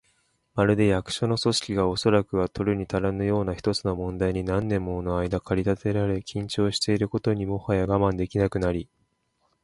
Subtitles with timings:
[0.55, 8.89] まるで、役所の組織が、おそらくは取るにたらぬような一つの問題に何年ものあいだ駆り立てられ、緊張していることにもはや我慢できなくなり、